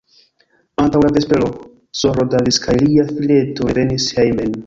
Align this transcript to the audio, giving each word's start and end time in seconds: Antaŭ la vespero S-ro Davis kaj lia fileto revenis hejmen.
Antaŭ 0.83 1.01
la 1.03 1.11
vespero 1.17 1.49
S-ro 2.01 2.25
Davis 2.33 2.59
kaj 2.65 2.77
lia 2.85 3.07
fileto 3.13 3.69
revenis 3.71 4.09
hejmen. 4.21 4.57